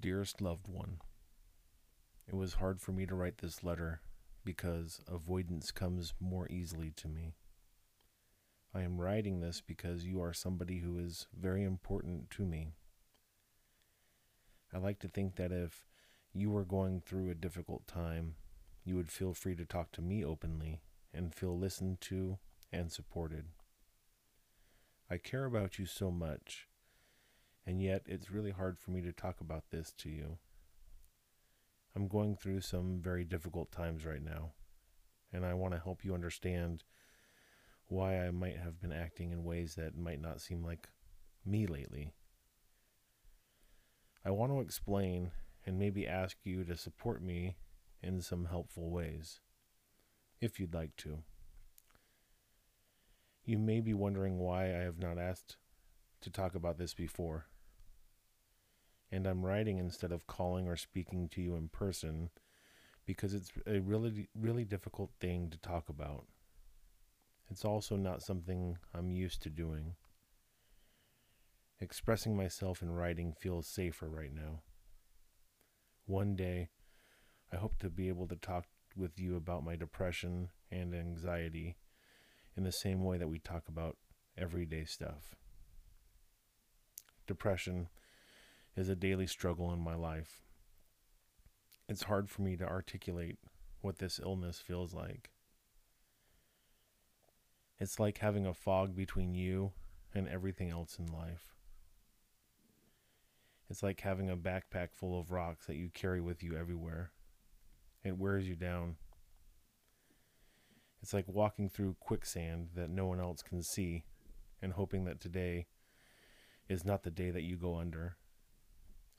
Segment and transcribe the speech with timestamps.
[0.00, 1.00] Dearest loved one,
[2.28, 4.00] it was hard for me to write this letter
[4.44, 7.34] because avoidance comes more easily to me.
[8.72, 12.74] I am writing this because you are somebody who is very important to me.
[14.72, 15.86] I like to think that if
[16.32, 18.36] you were going through a difficult time,
[18.84, 20.80] you would feel free to talk to me openly
[21.12, 22.38] and feel listened to
[22.70, 23.46] and supported.
[25.10, 26.68] I care about you so much,
[27.68, 30.38] and yet it's really hard for me to talk about this to you.
[31.94, 34.52] I'm going through some very difficult times right now,
[35.34, 36.82] and I want to help you understand
[37.88, 40.88] why I might have been acting in ways that might not seem like
[41.44, 42.14] me lately.
[44.24, 45.32] I want to explain
[45.66, 47.56] and maybe ask you to support me
[48.02, 49.40] in some helpful ways,
[50.40, 51.18] if you'd like to.
[53.44, 55.58] You may be wondering why I have not asked
[56.22, 57.44] to talk about this before.
[59.10, 62.30] And I'm writing instead of calling or speaking to you in person
[63.06, 66.26] because it's a really, really difficult thing to talk about.
[67.50, 69.94] It's also not something I'm used to doing.
[71.80, 74.60] Expressing myself in writing feels safer right now.
[76.04, 76.68] One day,
[77.52, 81.76] I hope to be able to talk with you about my depression and anxiety
[82.56, 83.96] in the same way that we talk about
[84.36, 85.34] everyday stuff.
[87.26, 87.88] Depression
[88.78, 90.42] is a daily struggle in my life.
[91.88, 93.36] It's hard for me to articulate
[93.80, 95.30] what this illness feels like.
[97.80, 99.72] It's like having a fog between you
[100.14, 101.56] and everything else in life.
[103.68, 107.10] It's like having a backpack full of rocks that you carry with you everywhere.
[108.04, 108.94] It wears you down.
[111.02, 114.04] It's like walking through quicksand that no one else can see
[114.62, 115.66] and hoping that today
[116.68, 118.16] is not the day that you go under.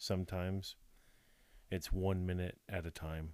[0.02, 0.78] Sometimes
[1.70, 3.34] it's one minute at a time.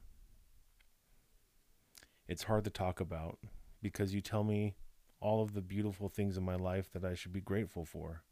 [2.27, 3.37] It's hard to talk about
[3.83, 4.75] because you tell me
[5.19, 8.23] all of the beautiful things in my life that I should be grateful for,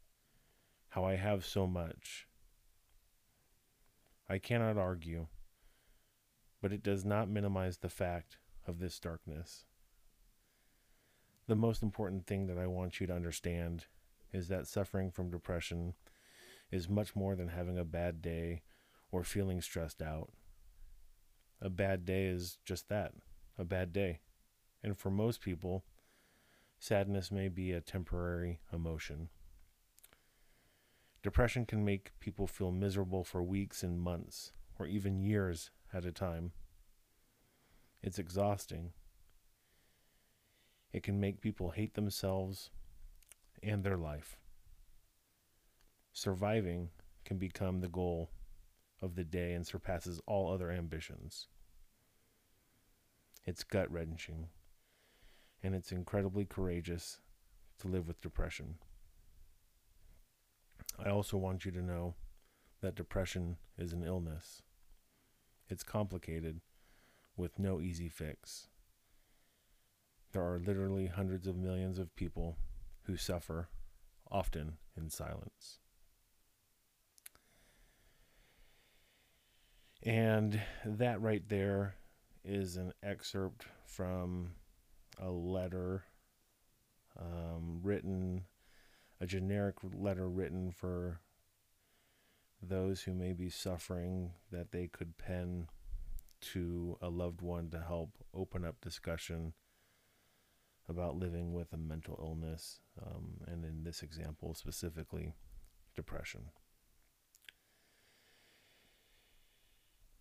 [0.88, 2.26] how I have so much.
[4.28, 5.28] I cannot argue,
[6.60, 9.64] but it does not minimize the fact of this darkness.
[11.46, 13.86] The most important thing that I want you to understand
[14.32, 15.94] is that suffering from depression
[16.74, 18.62] is much more than having a bad day
[19.12, 20.30] or feeling stressed out.
[21.60, 23.12] A bad day is just that
[23.56, 24.20] a bad day.
[24.82, 25.84] And for most people,
[26.78, 29.28] sadness may be a temporary emotion.
[31.22, 36.12] Depression can make people feel miserable for weeks and months, or even years at a
[36.12, 36.52] time.
[38.02, 38.92] It's exhausting.
[40.92, 42.70] It can make people hate themselves
[43.62, 44.36] and their life.
[46.16, 46.90] Surviving
[47.24, 48.30] can become the goal
[49.02, 51.48] of the day and surpasses all other ambitions.
[53.44, 54.46] It's gut wrenching,
[55.60, 57.18] and it's incredibly courageous
[57.80, 58.76] to live with depression.
[61.04, 62.14] I also want you to know
[62.80, 64.62] that depression is an illness.
[65.68, 66.60] It's complicated
[67.36, 68.68] with no easy fix.
[70.30, 72.56] There are literally hundreds of millions of people
[73.02, 73.68] who suffer,
[74.30, 75.80] often in silence.
[80.04, 81.94] And that right there
[82.44, 84.50] is an excerpt from
[85.18, 86.04] a letter
[87.18, 88.44] um, written,
[89.20, 91.20] a generic letter written for
[92.62, 95.68] those who may be suffering that they could pen
[96.40, 99.54] to a loved one to help open up discussion
[100.88, 105.32] about living with a mental illness, um, and in this example specifically,
[105.96, 106.50] depression.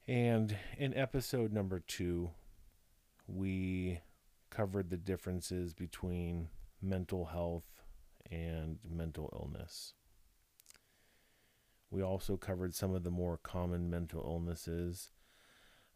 [0.08, 2.32] And in episode number two,
[3.26, 4.02] we
[4.50, 6.50] covered the differences between
[6.82, 7.64] mental health
[8.30, 9.94] and mental illness.
[11.90, 15.12] We also covered some of the more common mental illnesses,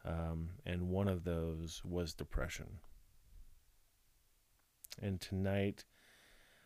[0.04, 2.78] um, and one of those was depression.
[5.02, 5.84] And tonight,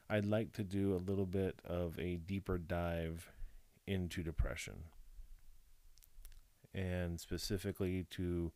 [0.09, 3.33] I'd like to do a little bit of a deeper dive
[3.87, 4.85] into depression
[6.75, 8.53] and specifically to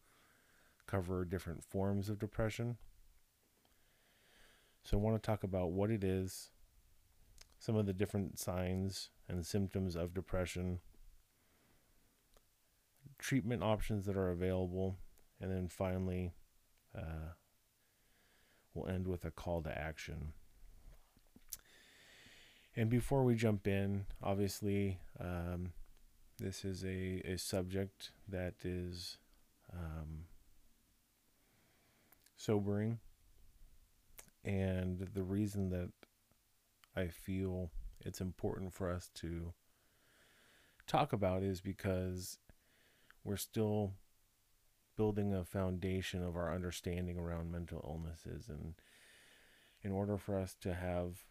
[0.86, 2.76] cover different forms of depression.
[4.84, 6.50] So, I want to talk about what it is,
[7.58, 10.78] some of the different signs and symptoms of depression,
[13.18, 14.96] treatment options that are available,
[15.40, 16.32] and then finally,
[16.96, 17.32] uh,
[18.74, 20.32] we'll end with a call to action.
[22.76, 25.72] And before we jump in, obviously, um,
[26.38, 29.16] This is a, a subject that is
[29.72, 30.24] um,
[32.36, 32.98] sobering.
[34.44, 35.90] And the reason that
[36.94, 39.54] I feel it's important for us to
[40.86, 42.38] talk about is because
[43.24, 43.94] we're still
[44.96, 48.74] building a foundation of our understanding around mental illnesses and
[49.82, 51.24] in order for us to have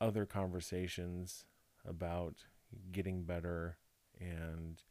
[0.00, 1.44] other conversations
[1.86, 2.44] about
[2.92, 3.78] getting better
[4.20, 4.82] and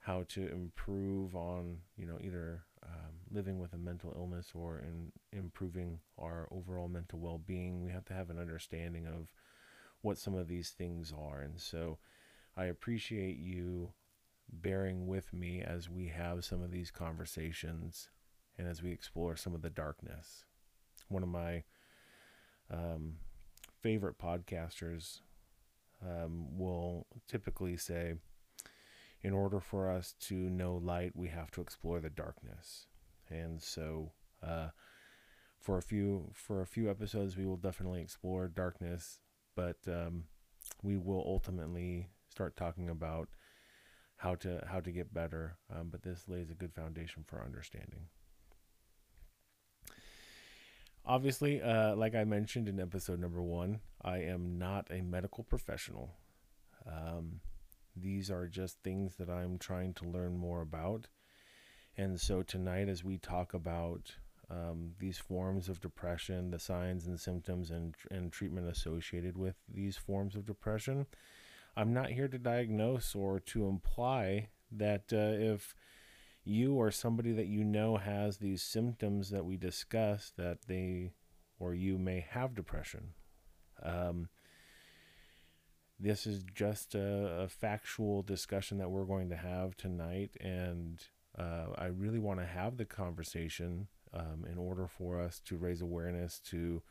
[0.00, 5.12] how to improve on you know either um, living with a mental illness or in
[5.32, 7.84] improving our overall mental well-being.
[7.84, 9.32] We have to have an understanding of
[10.02, 11.40] what some of these things are.
[11.40, 11.98] And so
[12.56, 13.92] i appreciate you
[14.52, 18.08] bearing with me as we have some of these conversations
[18.58, 20.44] and as we explore some of the darkness.
[21.08, 21.62] One of my
[22.72, 23.16] um,
[23.80, 25.20] favorite podcasters
[26.02, 28.14] um, will typically say
[29.22, 32.86] in order for us to know light, we have to explore the darkness.
[33.28, 34.12] And so,
[34.42, 34.68] uh,
[35.58, 39.20] for a few for a few episodes, we will definitely explore darkness,
[39.54, 40.24] but um,
[40.82, 43.28] we will ultimately start talking about
[44.16, 45.58] how to how to get better.
[45.74, 48.08] Um, but this lays a good foundation for understanding.
[51.04, 56.10] Obviously, uh, like I mentioned in episode number one, I am not a medical professional.
[56.86, 57.40] Um,
[58.00, 61.08] these are just things that I'm trying to learn more about.
[61.96, 64.14] And so tonight, as we talk about
[64.50, 69.96] um, these forms of depression, the signs and symptoms and, and treatment associated with these
[69.96, 71.06] forms of depression,
[71.76, 75.74] I'm not here to diagnose or to imply that uh, if
[76.44, 81.12] you or somebody that you know has these symptoms that we discuss, that they
[81.58, 83.12] or you may have depression.
[83.82, 84.28] Um,
[86.00, 91.02] this is just a, a, factual discussion that we're going to have tonight, and
[91.38, 95.82] uh, I really want to have the conversation um, in order for us to raise
[95.82, 96.82] awareness to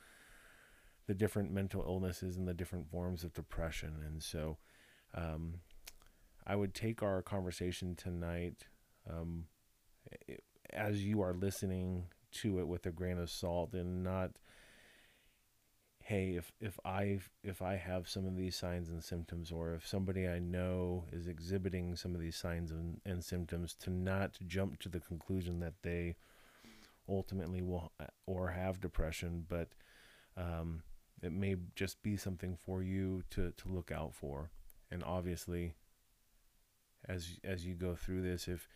[1.07, 3.95] the different mental illnesses and the different forms of depression.
[4.05, 4.57] And so,
[5.15, 5.55] um,
[6.45, 8.67] I would take our conversation tonight
[9.09, 9.45] um,
[10.71, 14.31] as you are listening to it with a grain of salt and not
[16.09, 19.87] hey, if if I if I have some of these signs and symptoms, or if
[19.87, 24.79] somebody I know is exhibiting some of these signs and, and symptoms, to not jump
[24.79, 26.15] to the conclusion that they
[27.07, 27.91] ultimately will
[28.25, 29.69] or have depression, but
[30.35, 30.81] um,
[31.21, 34.49] it may just be something for you to to look out for.
[34.89, 35.75] And obviously,
[37.07, 38.67] as as you go through this, if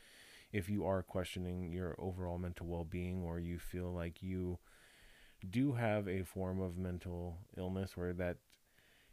[0.51, 4.59] if you are questioning your overall mental well being, or you feel like you
[5.49, 8.37] do have a form of mental illness where that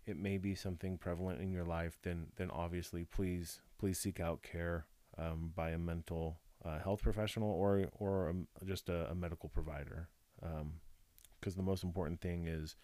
[0.06, 4.42] it may be something prevalent in your life, then then obviously please please seek out
[4.42, 4.86] care
[5.18, 10.08] um, by a mental uh, health professional or or a, just a, a, medical provider.
[10.40, 12.76] Because um, the most important thing is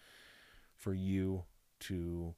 [0.75, 1.43] for you
[1.79, 2.33] to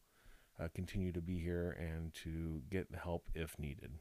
[0.60, 3.92] uh, continue to be here and to get help if needed.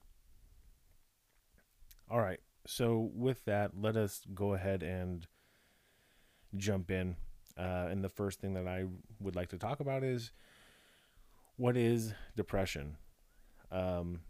[2.11, 2.41] All right.
[2.67, 5.27] So with that, let us go ahead and
[6.57, 7.17] jump in.
[7.57, 8.85] Uh, and the first thing that I
[9.21, 10.31] would like to talk about is
[11.57, 12.97] what is depression?
[13.73, 14.21] Um,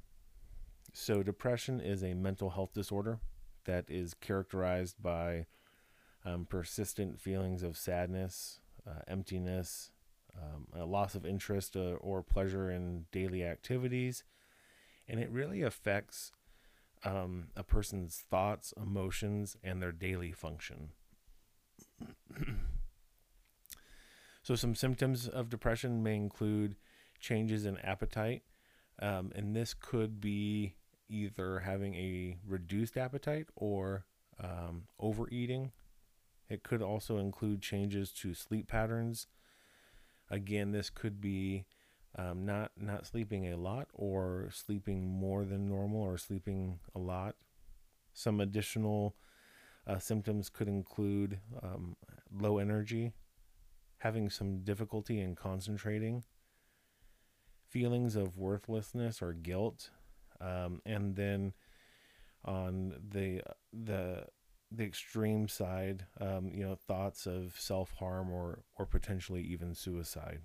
[0.95, 3.21] so, depression is a mental health disorder
[3.67, 5.47] that is characterized by
[6.25, 9.91] um, persistent feelings of sadness, uh, emptiness,
[10.37, 14.25] um, a loss of interest uh, or pleasure in daily activities.
[15.07, 16.33] And it really affects
[17.05, 20.91] um, a person's thoughts, emotions, and their daily function.
[24.43, 26.77] so, some symptoms of depression may include
[27.21, 28.43] changes in appetite,
[29.01, 30.75] um, and this could be
[31.09, 34.05] either having a reduced appetite or
[34.43, 35.73] um, overeating.
[36.49, 39.27] It could also include changes to sleep patterns.
[40.31, 41.65] Again, this could be
[42.17, 47.37] um, not not sleeping a lot or sleeping more than normal or sleeping a lot.
[48.13, 49.15] Some additional
[49.89, 51.97] uh, symptoms could include um,
[52.33, 53.13] low energy,
[53.99, 56.23] having some difficulty in concentrating,
[57.69, 59.91] feelings of worthlessness or guilt,
[60.41, 61.53] um, and then
[62.45, 63.43] on the
[63.73, 64.25] the
[64.71, 70.41] the extreme side, um, you know, thoughts of self harm or or potentially even suicide.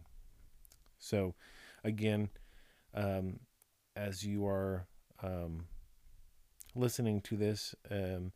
[0.98, 1.36] So,
[1.84, 2.30] again,
[2.94, 3.42] um,
[3.96, 4.88] as you are
[5.22, 5.66] um,
[6.76, 8.32] listening to this, um,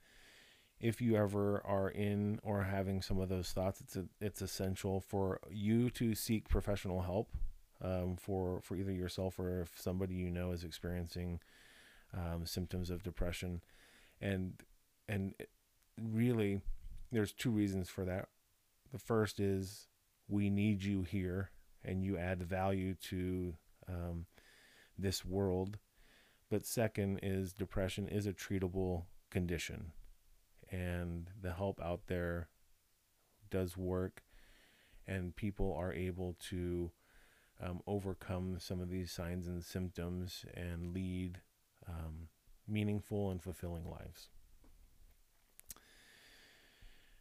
[0.79, 4.99] if you ever are in or having some of those thoughts, it's a, it's essential
[5.01, 7.29] for you to seek professional help.
[7.81, 11.39] um, for for either yourself or if somebody you know is experiencing
[12.13, 13.61] um, symptoms of depression,
[14.21, 14.53] and
[15.07, 15.33] and
[16.01, 16.61] really,
[17.11, 18.29] there's two reasons for that.
[18.91, 19.87] The first is
[20.27, 21.51] we need you here,
[21.83, 23.55] and you add value to
[23.87, 24.25] um,
[24.97, 25.77] this world.
[26.49, 29.91] But second is depression is a treatable condition,
[30.71, 32.49] and the help out there
[33.49, 34.23] does work,
[35.07, 36.91] and people are able to
[37.61, 41.39] um, overcome some of these signs and symptoms and lead
[41.87, 42.29] um,
[42.67, 44.29] meaningful and fulfilling lives.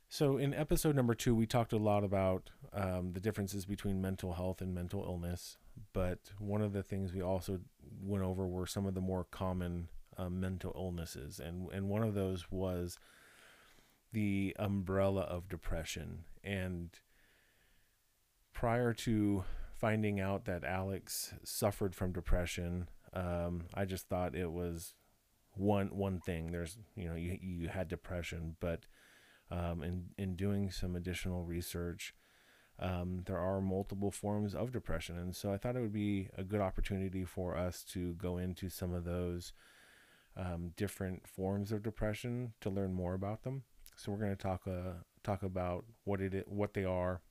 [0.08, 4.34] So, in episode number two, we talked a lot about um, the differences between mental
[4.34, 5.58] health and mental illness.
[5.92, 7.60] But one of the things we also
[8.00, 11.40] went over were some of the more common um, mental illnesses.
[11.40, 12.98] And, and one of those was
[14.16, 16.24] the umbrella of depression.
[16.42, 16.88] And
[18.54, 19.44] prior to
[19.74, 24.94] finding out that Alex suffered from depression, um, I just thought it was
[25.52, 26.50] one one thing.
[26.50, 28.86] There's you know you you had depression, but
[29.50, 32.14] um, in in doing some additional research,
[32.78, 36.42] um, there are multiple forms of depression, and so I thought it would be a
[36.42, 39.52] good opportunity for us to go into some of those
[40.38, 43.64] um, different forms of depression to learn more about them.
[43.96, 47.22] So we're going to talk uh, talk about what it what they are,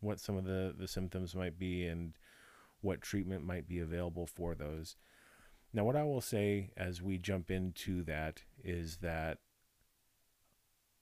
[0.00, 2.14] what some of the, the symptoms might be and
[2.80, 4.96] what treatment might be available for those.
[5.72, 9.38] Now, what I will say as we jump into that is that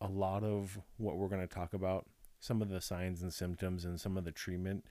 [0.01, 2.07] a lot of what we're going to talk about,
[2.39, 4.85] some of the signs and symptoms and some of the treatment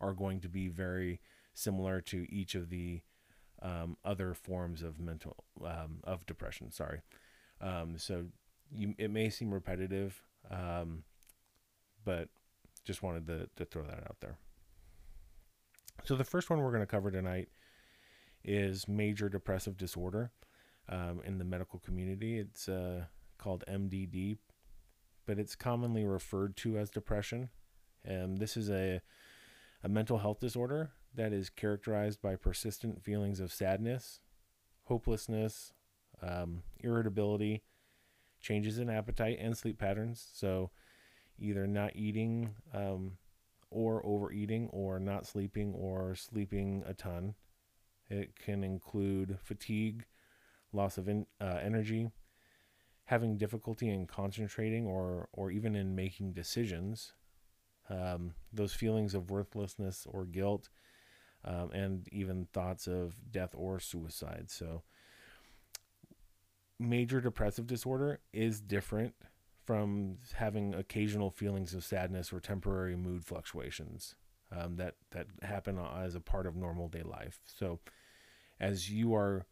[0.00, 1.20] are going to be very
[1.52, 3.00] similar to each of the
[3.60, 6.70] um, other forms of mental um, of depression.
[6.70, 7.00] Sorry,
[7.60, 8.26] um, so
[8.70, 11.04] you it may seem repetitive, um,
[12.04, 12.28] but
[12.84, 14.38] just wanted to, to throw that out there.
[16.04, 17.48] So, the first one we're going to cover tonight
[18.44, 20.30] is major depressive disorder
[20.88, 22.38] um, in the medical community.
[22.38, 23.04] It's uh,
[23.36, 24.38] called MDD,
[25.26, 27.50] but it's commonly referred to as depression.
[28.04, 29.00] And this is a,
[29.82, 34.20] a mental health disorder that is characterized by persistent feelings of sadness,
[34.84, 35.72] hopelessness,
[36.22, 37.62] um, irritability,
[38.40, 40.26] changes in appetite and sleep patterns.
[40.34, 40.70] So,
[41.38, 43.18] either not eating um,
[43.70, 47.34] or overeating or not sleeping or sleeping a ton.
[48.10, 50.06] It can include fatigue,
[50.72, 52.10] loss of in, uh, energy,
[53.04, 57.12] having difficulty in concentrating or, or even in making decisions,
[57.90, 60.70] um, those feelings of worthlessness or guilt,
[61.44, 64.46] um, and even thoughts of death or suicide.
[64.48, 64.82] So,
[66.78, 69.14] major depressive disorder is different
[69.64, 74.14] from having occasional feelings of sadness or temporary mood fluctuations
[74.56, 77.40] um, that that happen as a part of normal day life.
[77.44, 77.80] So,
[78.60, 79.46] as you are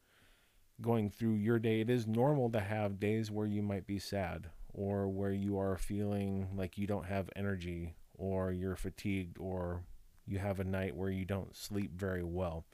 [0.80, 4.48] going through your day, it is normal to have days where you might be sad
[4.72, 9.82] or where you are feeling like you don't have energy or you're fatigued or
[10.26, 12.66] you have a night where you don't sleep very well.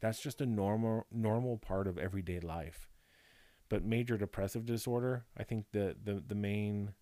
[0.00, 2.88] That's just a normal normal part of everyday life.
[3.68, 6.94] But major depressive disorder, I think the the the main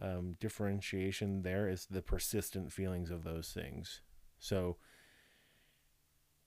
[0.00, 4.00] um, differentiation there is the persistent feelings of those things.
[4.38, 4.76] So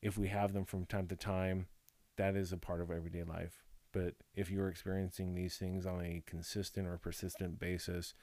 [0.01, 1.67] if we have them from time to time,
[2.17, 3.63] that is a part of everyday life.
[3.91, 8.13] But if you're experiencing these things on a consistent or persistent basis,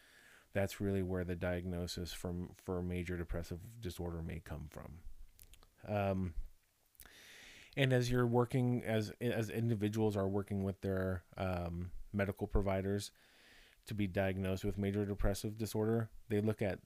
[0.52, 4.98] that's really where the diagnosis from for major depressive disorder may come from.
[5.88, 6.34] Um,
[7.76, 13.10] and as you're working as as individuals are working with their um, medical providers
[13.86, 16.78] to be diagnosed with major depressive disorder they look at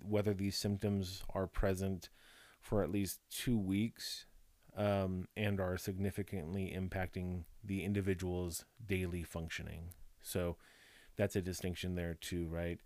[0.00, 2.08] whether these symptoms are present
[2.60, 4.26] for at least two weeks
[4.76, 9.90] um, and are significantly impacting the individual's daily functioning.
[10.22, 10.56] So
[11.16, 12.80] that's a distinction there too right?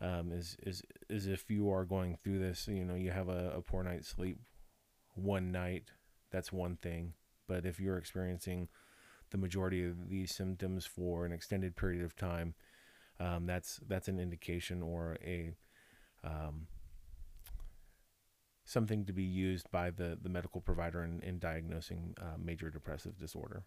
[0.00, 3.54] Um, is is is if you are going through this you know you have a,
[3.56, 4.38] a poor night's sleep
[5.16, 5.90] one night
[6.30, 7.14] that's one thing.
[7.46, 8.68] But if you're experiencing
[9.30, 12.54] the majority of these symptoms for an extended period of time,
[13.20, 15.54] um, that's that's an indication or a
[16.24, 16.66] um,
[18.64, 23.16] something to be used by the, the medical provider in, in diagnosing uh, major depressive
[23.18, 23.62] disorder.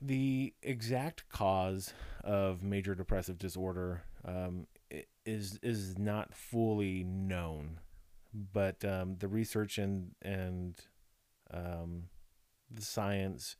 [0.00, 1.92] The exact cause
[2.24, 4.66] of major depressive disorder um,
[5.26, 7.80] is is not fully known
[8.32, 10.74] but um, the research and and
[11.52, 12.04] um,
[12.70, 13.56] the science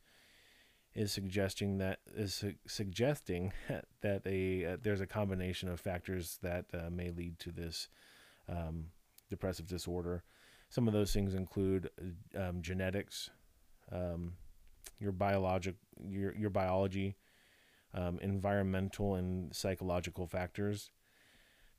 [0.93, 3.53] is suggesting that is su- suggesting
[4.01, 7.87] that a uh, there's a combination of factors that uh, may lead to this
[8.49, 8.87] um,
[9.29, 10.23] depressive disorder.
[10.69, 11.89] Some of those things include
[12.37, 13.29] um, genetics,
[13.91, 14.33] um,
[14.99, 15.75] your biologic,
[16.05, 17.15] your your biology,
[17.93, 20.91] um, environmental and psychological factors.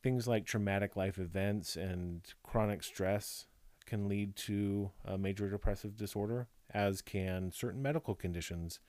[0.02, 3.46] Things like traumatic life events and chronic stress
[3.86, 8.80] can lead to a major depressive disorder, as can certain medical conditions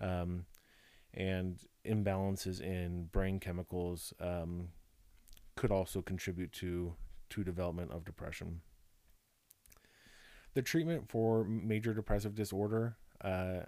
[0.00, 0.44] um,
[1.14, 4.68] and imbalances in brain chemicals um,
[5.56, 6.94] could also contribute to
[7.30, 8.60] to development of depression.
[10.54, 13.60] The treatment for major depressive disorder uh,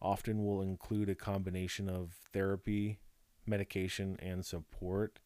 [0.00, 2.98] often will include a combination of therapy,
[3.46, 5.18] medication, and support.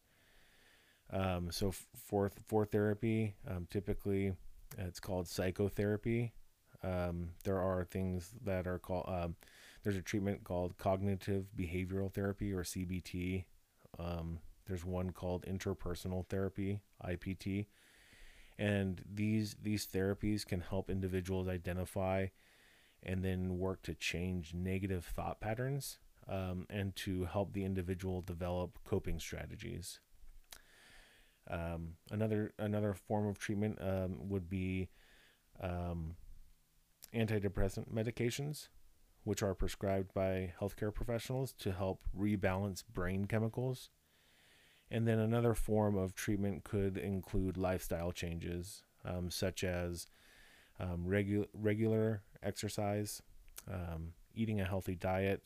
[1.11, 4.33] Um, so for for therapy, um, typically
[4.77, 6.33] it's called psychotherapy.
[6.83, 9.35] Um, there are things that are called um,
[9.83, 13.45] there's a treatment called cognitive behavioral therapy or CBT.
[13.99, 17.67] Um, there's one called interpersonal therapy IPT,
[18.57, 22.27] and these these therapies can help individuals identify
[23.03, 28.79] and then work to change negative thought patterns um, and to help the individual develop
[28.83, 29.99] coping strategies.
[31.49, 34.89] Um, another another form of treatment um, would be
[35.61, 36.15] um,
[37.13, 38.69] antidepressant medications,
[39.23, 43.89] which are prescribed by healthcare professionals to help rebalance brain chemicals.
[44.89, 50.07] And then another form of treatment could include lifestyle changes, um, such as
[50.79, 53.21] um, regu- regular exercise,
[53.71, 55.43] um, eating a healthy diet,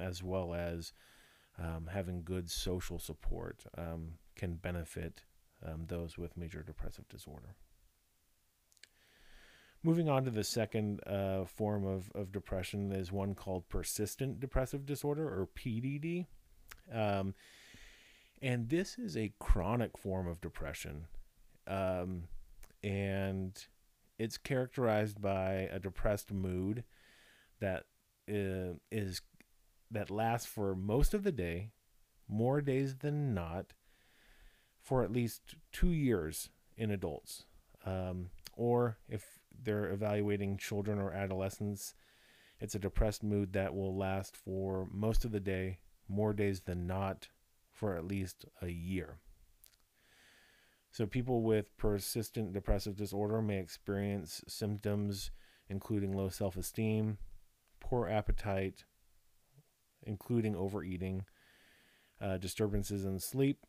[0.00, 0.92] as well as
[1.88, 3.64] having good social support
[4.38, 5.22] can benefit
[5.64, 7.56] um, those with major depressive disorder.
[9.82, 14.86] Moving on to the second uh, form of, of depression is one called persistent depressive
[14.86, 16.26] disorder or PDD.
[16.92, 17.34] Um,
[18.42, 21.06] and this is a chronic form of depression.
[21.66, 22.24] Um,
[22.82, 23.56] and
[24.18, 26.84] it's characterized by a depressed mood
[27.60, 27.84] that
[28.28, 29.22] uh, is
[29.90, 31.70] that lasts for most of the day,
[32.28, 33.72] more days than not,
[34.82, 37.44] for at least two years in adults.
[37.84, 39.24] Um, or if
[39.62, 41.94] they're evaluating children or adolescents,
[42.60, 46.86] it's a depressed mood that will last for most of the day, more days than
[46.86, 47.28] not,
[47.72, 49.18] for at least a year.
[50.90, 55.30] So, people with persistent depressive disorder may experience symptoms
[55.68, 57.18] including low self esteem,
[57.80, 58.84] poor appetite,
[60.02, 61.24] including overeating,
[62.20, 63.66] uh, disturbances in sleep,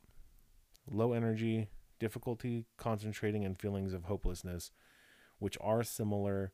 [0.89, 4.71] low energy, difficulty concentrating, and feelings of hopelessness,
[5.39, 6.51] which are similar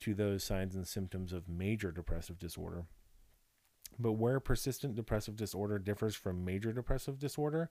[0.00, 2.84] to those signs and symptoms of major depressive disorder.
[3.98, 7.70] But where persistent depressive disorder differs from major depressive disorder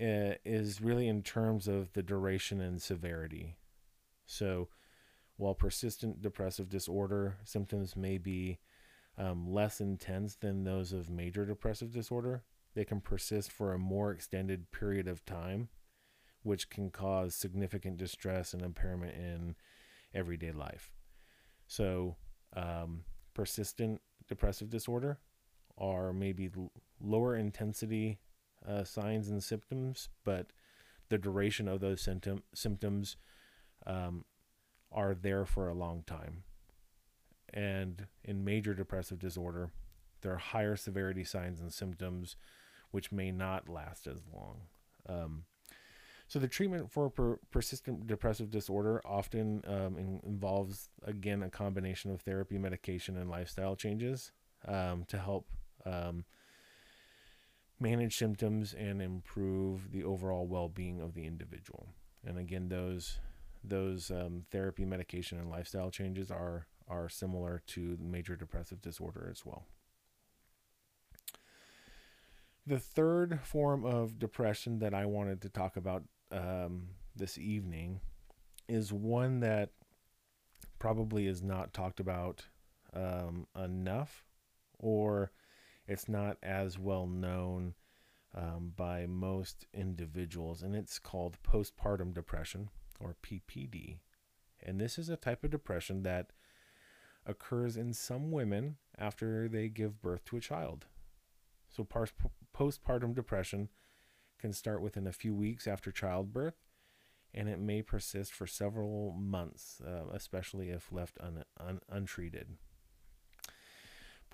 [0.00, 3.56] uh, is really in terms of the duration and severity.
[4.26, 4.68] So,
[5.36, 8.58] while persistent depressive disorder symptoms may be
[9.18, 12.42] um, less intense than those of major depressive disorder,
[12.76, 15.70] they can persist for a more extended period of time,
[16.42, 19.56] which can cause significant distress and impairment in
[20.14, 20.92] everyday life.
[21.66, 22.16] So,
[22.54, 25.18] um, persistent depressive disorder
[25.78, 28.18] are maybe l- lower intensity
[28.68, 30.48] uh, signs and symptoms, but
[31.08, 33.16] the duration of those symptom- symptoms
[33.86, 34.26] um,
[34.92, 36.42] are there for a long time.
[37.54, 39.70] And in major depressive disorder,
[40.20, 42.36] there are higher severity signs and symptoms
[42.90, 44.62] which may not last as long.
[45.08, 45.44] Um,
[46.28, 52.10] so the treatment for per- persistent depressive disorder often um, in- involves again a combination
[52.10, 54.32] of therapy, medication, and lifestyle changes
[54.66, 55.46] um, to help
[55.84, 56.24] um,
[57.78, 61.88] manage symptoms and improve the overall well-being of the individual.
[62.24, 63.18] And again, those
[63.62, 69.44] those um, therapy, medication, and lifestyle changes are are similar to major depressive disorder as
[69.44, 69.66] well.
[72.66, 76.02] The third form of depression that I wanted to talk about
[76.32, 78.00] um, this evening
[78.68, 79.70] is one that
[80.80, 82.44] probably is not talked about
[82.92, 84.24] um, enough,
[84.80, 85.30] or
[85.86, 87.74] it's not as well known
[88.34, 93.98] um, by most individuals, and it's called postpartum depression or PPD.
[94.60, 96.32] And this is a type of depression that
[97.24, 100.86] occurs in some women after they give birth to a child.
[101.68, 101.84] So,
[102.56, 103.68] postpartum depression
[104.38, 106.56] can start within a few weeks after childbirth,
[107.34, 112.56] and it may persist for several months, uh, especially if left un- un- untreated.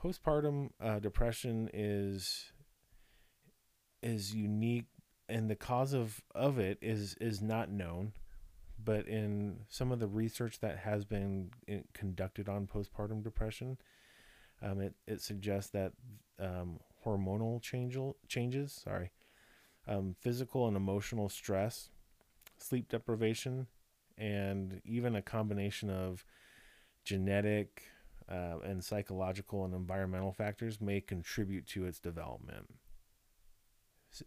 [0.00, 2.52] Postpartum uh, depression is
[4.02, 4.86] is unique,
[5.28, 8.12] and the cause of, of it is is not known,
[8.82, 13.78] but in some of the research that has been in, conducted on postpartum depression,
[14.60, 15.92] um, it, it suggests that
[16.40, 17.96] um, hormonal change,
[18.28, 19.10] changes, sorry,
[19.86, 21.90] um, physical and emotional stress,
[22.58, 23.66] sleep deprivation,
[24.16, 26.24] and even a combination of
[27.04, 27.82] genetic
[28.30, 32.74] uh, and psychological and environmental factors may contribute to its development.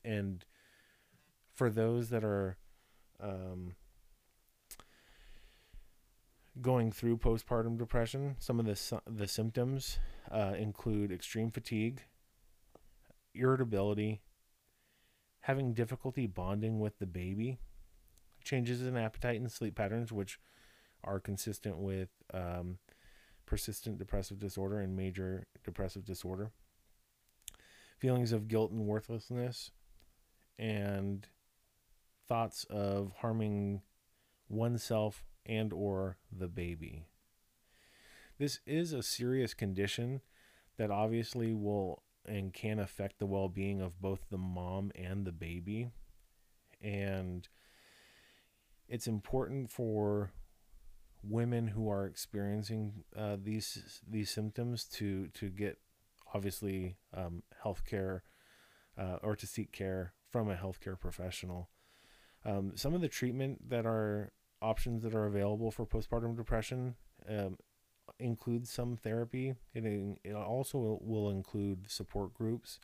[0.03, 0.43] And
[1.53, 2.57] for those that are
[3.21, 3.75] um,
[6.61, 9.99] going through postpartum depression, some of the the symptoms
[10.31, 12.01] uh, include extreme fatigue,
[13.35, 14.21] irritability,
[15.41, 17.59] having difficulty bonding with the baby,
[18.43, 20.39] changes in appetite and sleep patterns, which
[21.03, 22.77] are consistent with um,
[23.45, 26.51] persistent depressive disorder and major depressive disorder,
[27.97, 29.71] feelings of guilt and worthlessness,
[30.57, 31.27] and
[32.27, 33.81] thoughts of harming
[34.49, 37.05] oneself and or the baby.
[38.37, 40.21] This is a serious condition
[40.77, 45.89] that obviously will and can affect the well-being of both the mom and the baby.
[46.81, 47.47] And
[48.87, 50.31] it's important for
[51.23, 55.79] women who are experiencing uh, these these symptoms to to get
[56.33, 58.23] obviously um, health care
[58.97, 61.69] uh, or to seek care from a healthcare professional.
[62.43, 66.95] Um, some of the treatment that are options that are available for postpartum depression
[67.27, 67.57] um,
[68.19, 69.55] include some therapy.
[69.73, 69.85] It,
[70.23, 72.79] it also will include support groups,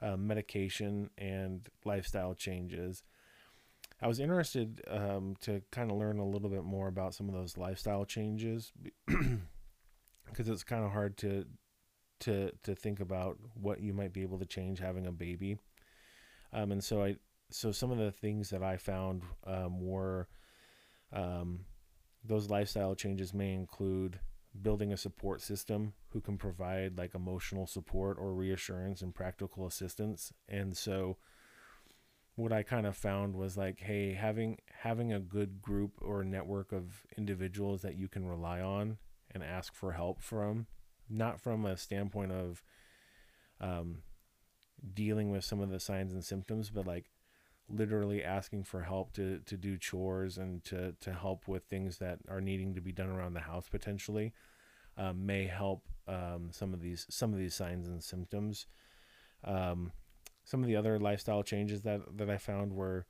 [0.00, 3.02] uh, medication, and lifestyle changes.
[4.00, 7.34] I was interested um, to kind of learn a little bit more about some of
[7.34, 8.72] those lifestyle changes
[9.06, 11.46] because it's kind of hard to
[12.20, 15.58] to to think about what you might be able to change having a baby.
[16.52, 17.16] Um, and so I
[17.50, 20.28] so some of the things that I found um, were
[21.12, 21.60] um,
[22.24, 24.18] those lifestyle changes may include
[24.62, 30.32] building a support system who can provide like emotional support or reassurance and practical assistance.
[30.48, 31.16] And so
[32.36, 36.72] what I kind of found was like, hey, having having a good group or network
[36.72, 38.98] of individuals that you can rely on
[39.30, 40.66] and ask for help from,
[41.08, 42.62] not from a standpoint of
[43.60, 44.02] um,
[44.94, 47.06] dealing with some of the signs and symptoms, but like
[47.68, 52.18] literally asking for help to, to do chores and to, to help with things that
[52.28, 54.32] are needing to be done around the house potentially
[54.96, 58.66] um, may help um, some of these some of these signs and symptoms.
[59.44, 59.92] Um,
[60.44, 63.06] some of the other lifestyle changes that, that I found were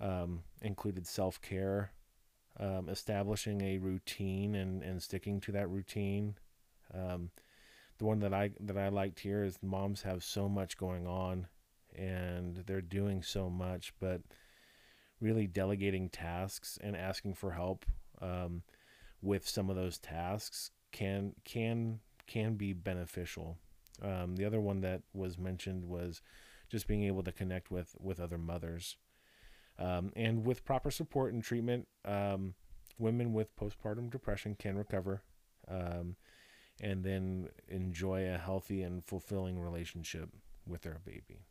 [0.00, 1.90] um, included self care,
[2.58, 6.36] um, establishing a routine and, and sticking to that routine.
[6.94, 7.30] Um,
[7.98, 11.48] the one that I that I liked here is moms have so much going on
[11.96, 14.22] and they're doing so much, but
[15.20, 17.84] really delegating tasks and asking for help
[18.20, 18.62] um,
[19.22, 23.58] with some of those tasks can can can be beneficial.
[24.02, 26.20] Um, the other one that was mentioned was
[26.68, 28.96] just being able to connect with with other mothers,
[29.78, 32.54] um, and with proper support and treatment, um,
[32.98, 35.22] women with postpartum depression can recover,
[35.68, 36.16] um,
[36.80, 40.28] and then enjoy a healthy and fulfilling relationship
[40.66, 41.46] with their baby.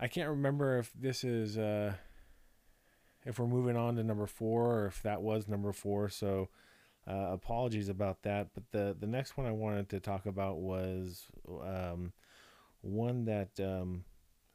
[0.00, 1.92] I can't remember if this is uh,
[3.26, 6.08] if we're moving on to number four or if that was number four.
[6.08, 6.48] So
[7.06, 8.48] uh, apologies about that.
[8.54, 12.14] But the the next one I wanted to talk about was um,
[12.80, 14.04] one that um,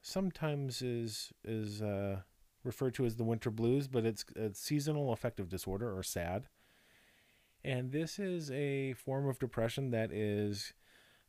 [0.01, 2.21] sometimes is is uh,
[2.63, 6.47] referred to as the winter blues, but it's, it's seasonal affective disorder or SAD.
[7.63, 10.73] And this is a form of depression that is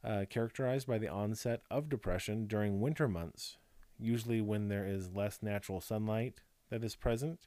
[0.03, 3.59] uh, characterized by the onset of depression during winter months
[3.99, 7.47] usually when there is less natural sunlight that is present.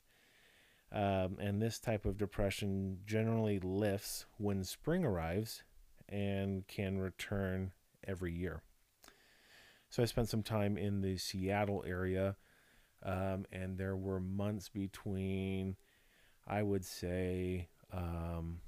[0.92, 5.64] Um, and this type of depression generally lifts when spring arrives
[6.08, 7.72] and can return
[8.08, 8.64] every year.
[9.90, 12.36] So I spent some time in the Seattle area,
[13.04, 15.76] um, and there were months between,
[16.48, 18.62] I would say, um,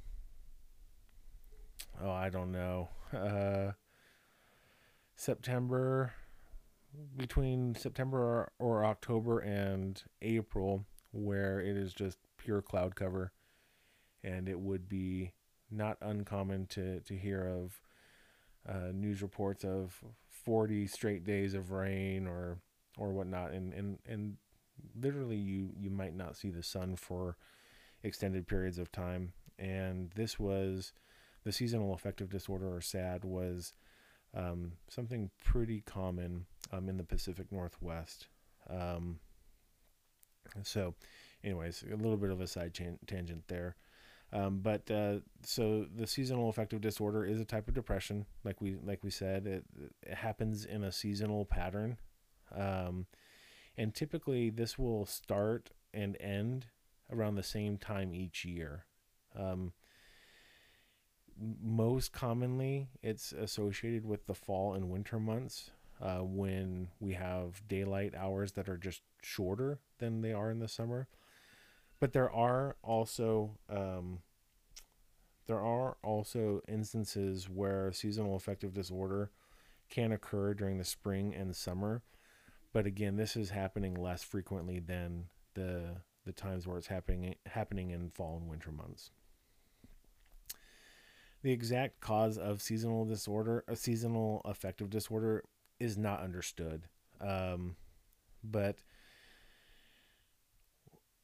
[2.02, 3.74] oh, I don't know, uh,
[5.16, 6.14] September
[7.18, 13.32] between September or, October and April where it is just pure cloud cover.
[14.24, 15.34] And it would be
[15.70, 17.82] not uncommon to, to hear of
[18.68, 22.60] uh, news reports of 40 straight days of rain or
[22.98, 23.52] or whatnot.
[23.52, 24.38] And, and, and
[25.00, 27.38] literally you, you might not see the sun for
[28.04, 29.34] extended periods of time.
[29.58, 30.94] And this was
[31.44, 33.74] the seasonal affective disorder or SAD was
[34.36, 38.28] um, something pretty common um, in the Pacific Northwest.
[38.70, 39.20] Um,
[40.64, 40.96] So,
[41.44, 43.76] anyways, a little bit of a side chan- tangent there.
[44.34, 48.78] Um, but uh, so the seasonal affective disorder is a type of depression, like we
[48.82, 49.46] like we said.
[49.46, 49.66] It,
[50.04, 51.98] it happens in a seasonal pattern,
[52.56, 53.08] um,
[53.78, 56.68] and typically this will start and end
[57.12, 58.86] around the same time each year.
[59.38, 59.74] Um,
[61.62, 68.14] most commonly, it's associated with the fall and winter months uh, when we have daylight
[68.16, 71.08] hours that are just shorter than they are in the summer.
[72.00, 74.20] But there are also um,
[75.48, 79.32] there are also instances where seasonal affective disorder
[79.90, 82.02] can occur during the spring and summer.
[82.74, 87.92] But again, this is happening less frequently than the the times where it's happening happening
[87.92, 89.12] in fall and winter months.
[91.44, 95.44] The exact cause of seasonal disorder, a seasonal affective disorder,
[95.82, 96.84] is not understood.
[97.20, 97.76] Um,
[98.44, 98.78] but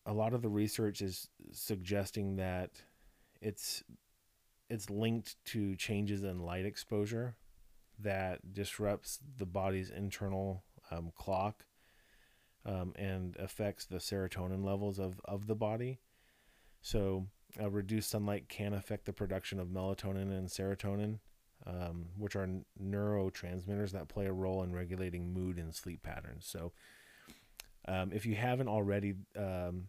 [0.05, 2.71] a lot of the research is suggesting that
[3.41, 3.83] it's
[4.69, 7.35] it's linked to changes in light exposure
[7.99, 11.65] that disrupts the body's internal um, clock
[12.65, 15.99] um, and affects the serotonin levels of, of the body.
[16.81, 17.27] So,
[17.59, 21.19] uh, reduced sunlight can affect the production of melatonin and serotonin,
[21.67, 22.47] um, which are
[22.81, 26.47] neurotransmitters that play a role in regulating mood and sleep patterns.
[26.47, 26.71] So,
[27.87, 29.87] um, if you haven't already, um,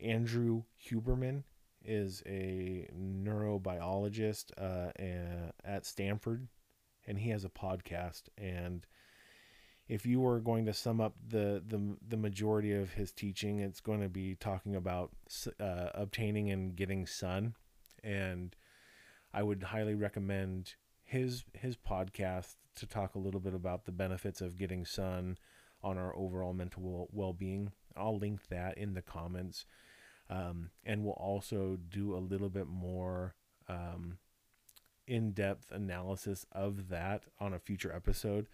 [0.00, 1.42] Andrew Huberman
[1.84, 4.90] is a neurobiologist uh,
[5.64, 6.48] at Stanford,
[7.06, 8.22] and he has a podcast.
[8.36, 8.86] And
[9.88, 13.80] if you were going to sum up the the, the majority of his teaching, it's
[13.80, 15.10] going to be talking about
[15.58, 17.54] uh, obtaining and getting sun.
[18.04, 18.54] And
[19.32, 20.74] I would highly recommend
[21.08, 25.38] his his podcast to talk a little bit about the benefits of getting sun
[25.82, 27.72] on our overall mental well being.
[27.96, 29.64] I'll link that in the comments.
[30.30, 33.34] Um, and we'll also do a little bit more
[33.68, 34.18] um,
[35.06, 38.46] in depth analysis of that on a future episode.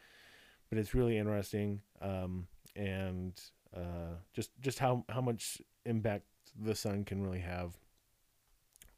[0.70, 3.32] But it's really interesting um, and
[3.76, 7.76] uh, just just how, how much impact the sun can really have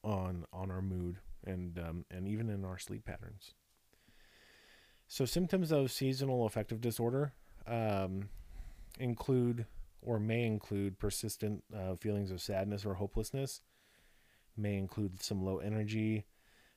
[0.04, 1.16] on on our mood
[1.46, 3.54] and um, and even in our sleep patterns.
[5.08, 7.32] So symptoms of seasonal affective disorder
[7.66, 8.28] um,
[8.98, 9.66] include
[10.02, 13.60] or may include persistent uh, feelings of sadness or hopelessness,
[14.56, 16.26] may include some low energy,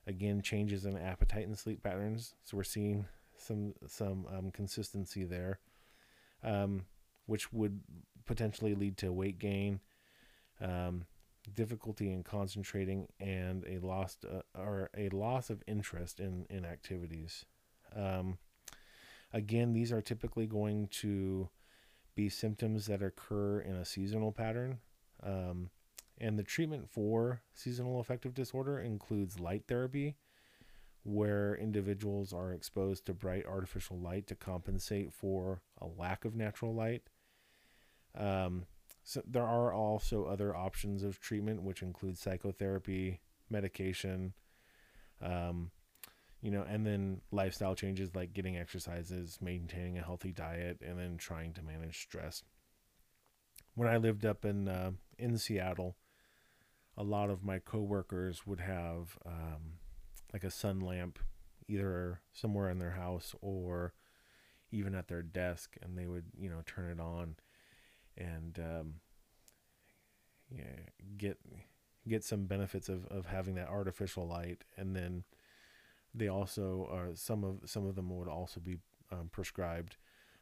[0.07, 2.33] again changes in appetite and sleep patterns.
[2.43, 3.05] So we're seeing
[3.37, 5.59] some some um, consistency there,
[6.43, 6.85] um,
[7.25, 7.79] which would
[8.25, 9.79] potentially lead to weight gain,
[10.61, 11.05] um,
[11.55, 17.45] difficulty in concentrating, and a lost uh, or a loss of interest in in activities.
[17.95, 18.37] Um,
[19.33, 21.49] again, these are typically going to
[22.15, 24.79] be symptoms that occur in a seasonal pattern.
[25.23, 25.69] Um,
[26.17, 30.15] and the treatment for seasonal affective disorder includes light therapy,
[31.03, 36.73] where individuals are exposed to bright artificial light to compensate for a lack of natural
[36.73, 37.03] light.
[38.17, 38.65] Um,
[39.09, 44.33] so there are also other options of treatment, which include psychotherapy, medication,
[45.19, 45.71] um,
[46.43, 51.17] you know, and then lifestyle changes like getting exercises, maintaining a healthy diet, and then
[51.17, 52.43] trying to manage stress.
[53.73, 55.95] When I lived up in uh, in Seattle,
[56.95, 59.79] a lot of my coworkers would have um,
[60.31, 61.17] like a sun lamp,
[61.67, 63.95] either somewhere in their house or
[64.71, 67.37] even at their desk, and they would you know turn it on
[68.19, 68.93] and um,
[70.49, 70.63] yeah,
[71.17, 71.37] get
[72.07, 75.23] get some benefits of, of having that artificial light, and then
[76.13, 78.77] they also are some of some of them would also be
[79.11, 79.97] um, prescribed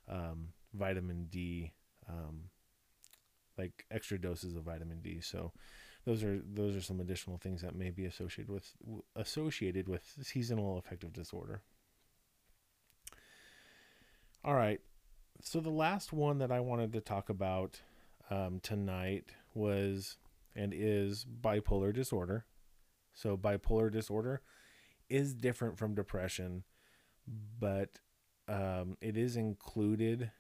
[0.10, 1.74] um, vitamin D,
[2.10, 2.50] um,
[3.58, 5.20] like extra doses of vitamin D.
[5.22, 5.52] So
[6.06, 8.72] those are those are some additional things that may be associated with
[9.16, 11.62] associated with seasonal affective disorder.
[14.46, 14.80] All right,
[15.41, 17.82] so the last one that I wanted to talk about
[18.30, 20.17] um, tonight was
[20.56, 22.45] and is bipolar disorder.
[23.13, 24.41] So bipolar disorder
[25.10, 26.63] is different from depression,
[27.60, 28.00] but
[28.47, 30.32] um, it is included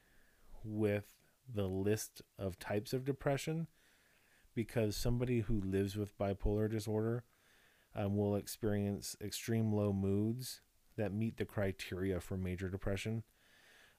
[0.63, 1.13] with
[1.53, 3.67] the list of types of depression
[4.53, 7.23] because somebody who lives with bipolar disorder
[7.95, 10.61] um, will experience extreme low moods
[10.97, 13.23] that meet the criteria for major depression.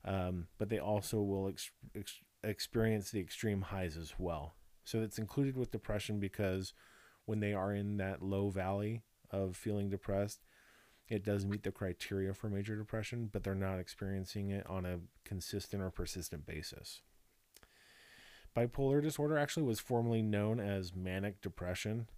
[0.05, 4.55] Um, but they also will ex- ex- experience the extreme highs as well.
[4.85, 6.73] So it's included with depression because
[7.27, 10.41] when they are in that low valley of feeling depressed,
[11.09, 15.01] it does meet the criteria for major depression, but they're not experiencing it on a
[15.25, 17.03] consistent or persistent basis.
[18.57, 22.09] Bipolar disorder actually was formerly known as manic depression,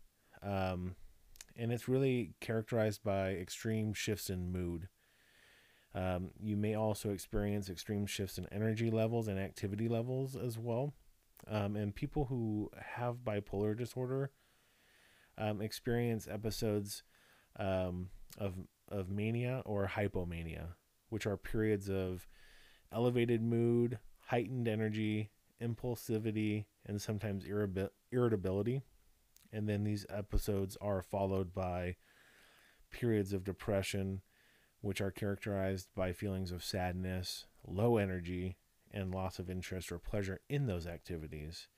[0.42, 0.96] um,
[1.56, 4.88] and it's really characterized by extreme shifts in mood.
[5.94, 10.94] Um, you may also experience extreme shifts in energy levels and activity levels as well.
[11.48, 14.30] Um, and people who have bipolar disorder
[15.38, 17.02] um, experience episodes
[17.58, 18.54] um, of
[18.88, 20.74] of mania or hypomania,
[21.08, 22.26] which are periods of
[22.92, 25.30] elevated mood, heightened energy,
[25.62, 27.44] impulsivity, and sometimes
[28.12, 28.82] irritability.
[29.52, 31.96] And then these episodes are followed by
[32.90, 34.22] periods of depression,
[34.80, 38.56] which are characterized by feelings of sadness, low energy,
[38.92, 41.68] and loss of interest or pleasure in those activities.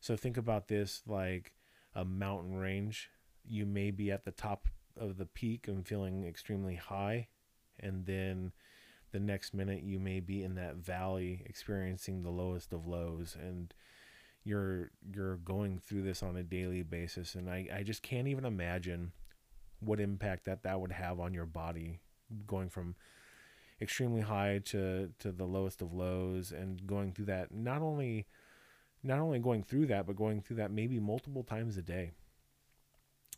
[0.00, 1.52] So think about this like
[1.94, 3.10] a mountain range.
[3.44, 4.66] You may be at the top
[4.96, 7.28] of the peak and feeling extremely high,
[7.78, 8.52] and then
[9.12, 13.72] the next minute you may be in that valley experiencing the lowest of lows and
[14.42, 18.44] you're you're going through this on a daily basis and I, I just can't even
[18.44, 19.12] imagine
[19.80, 22.00] what impact that that would have on your body
[22.46, 22.94] going from
[23.80, 28.26] extremely high to to the lowest of lows and going through that not only
[29.02, 32.12] not only going through that but going through that maybe multiple times a day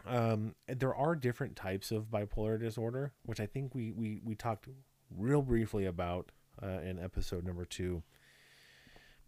[0.07, 4.69] um, there are different types of bipolar disorder which i think we we, we talked
[5.17, 6.31] real briefly about
[6.63, 8.03] uh, in episode number two.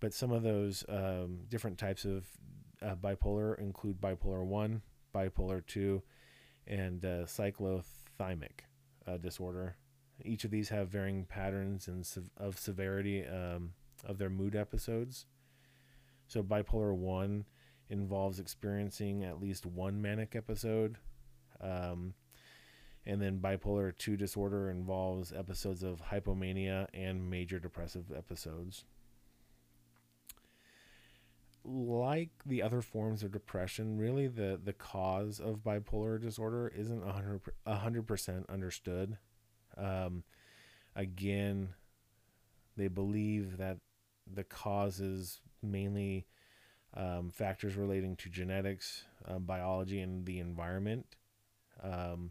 [0.00, 2.26] But some of those um, different types of
[2.82, 4.82] uh, bipolar include bipolar 1,
[5.14, 6.02] bipolar 2,
[6.66, 8.65] and uh, cyclothymic
[9.06, 9.76] uh, disorder.
[10.24, 13.72] Each of these have varying patterns and of severity um,
[14.04, 15.26] of their mood episodes.
[16.26, 17.44] So, bipolar 1
[17.88, 20.96] involves experiencing at least one manic episode.
[21.60, 22.14] Um,
[23.04, 28.84] and then bipolar 2 disorder involves episodes of hypomania and major depressive episodes.
[31.68, 37.40] Like the other forms of depression, really the, the cause of bipolar disorder isn't 100%,
[37.66, 39.18] 100% understood.
[39.76, 40.22] Um,
[40.94, 41.70] again,
[42.76, 43.78] they believe that
[44.32, 46.26] the cause is mainly
[46.94, 51.06] um, factors relating to genetics, uh, biology, and the environment.
[51.82, 52.30] Um,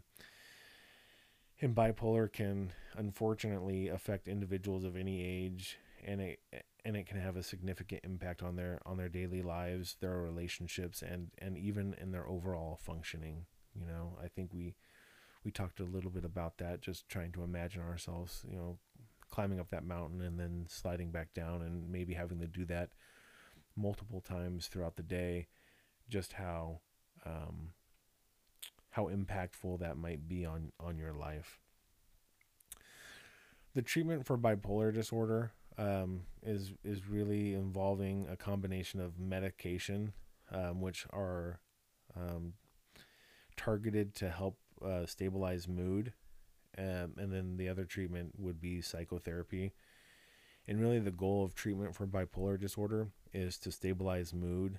[1.60, 6.40] and bipolar can unfortunately affect individuals of any age and it
[6.86, 11.02] and it can have a significant impact on their on their daily lives their relationships
[11.02, 13.44] and and even in their overall functioning
[13.74, 14.74] you know i think we
[15.44, 18.78] we talked a little bit about that just trying to imagine ourselves you know
[19.28, 22.90] climbing up that mountain and then sliding back down and maybe having to do that
[23.76, 25.48] multiple times throughout the day
[26.08, 26.80] just how
[27.24, 27.72] um,
[28.90, 31.58] how impactful that might be on on your life.
[33.74, 40.12] The treatment for bipolar disorder um, is is really involving a combination of medication,
[40.50, 41.60] um, which are
[42.16, 42.54] um,
[43.56, 46.12] targeted to help uh, stabilize mood,
[46.78, 49.72] um, and then the other treatment would be psychotherapy.
[50.68, 54.78] And really, the goal of treatment for bipolar disorder is to stabilize mood,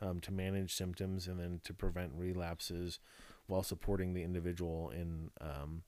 [0.00, 2.98] um, to manage symptoms, and then to prevent relapses
[3.46, 5.82] while supporting the individual in um,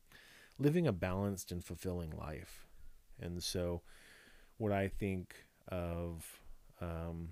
[0.58, 2.66] living a balanced and fulfilling life.
[3.20, 3.82] And so,
[4.58, 5.34] what I think
[5.68, 6.40] of,
[6.80, 7.30] um,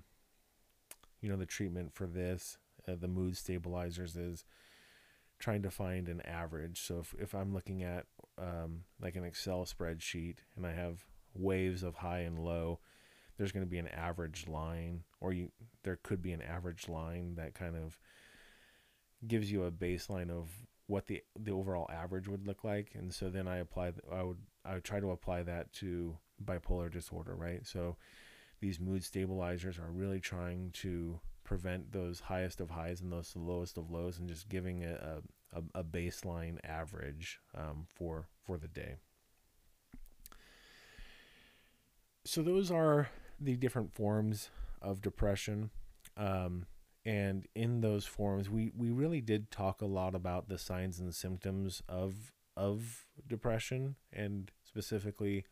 [1.21, 4.45] you know, the treatment for this, uh, the mood stabilizers, is
[5.39, 6.81] trying to find an average.
[6.81, 8.05] So, if, if I'm looking at
[8.37, 12.79] um, like an Excel spreadsheet and I have waves of high and low,
[13.37, 15.51] there's going to be an average line, or you
[15.83, 17.99] there could be an average line that kind of
[19.25, 20.49] gives you a baseline of
[20.87, 24.37] what the the overall average would look like and so then i apply i would
[24.63, 27.65] i would try to apply that to bipolar disorder right?
[27.65, 27.97] So
[28.59, 33.77] these mood stabilizers are really trying to prevent those highest of highs and those lowest
[33.77, 35.21] of lows and just giving a,
[35.53, 38.95] a, a baseline average um, for for the day.
[42.25, 43.09] So those are
[43.39, 44.49] the different forms
[44.81, 45.69] of depression
[46.17, 46.65] um,
[47.05, 51.15] and in those forms, we we really did talk a lot about the signs and
[51.15, 55.45] symptoms of of depression and specifically